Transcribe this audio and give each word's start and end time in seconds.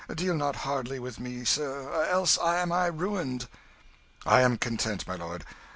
Deal 0.15 0.33
not 0.33 0.55
hardly 0.65 0.97
with 0.97 1.19
me, 1.19 1.45
sir, 1.45 2.05
else 2.09 2.39
am 2.39 2.71
I 2.71 2.87
ruined." 2.87 3.47
"I 4.25 4.41
am 4.41 4.57
content, 4.57 5.07
my 5.07 5.13
lord. 5.13 5.45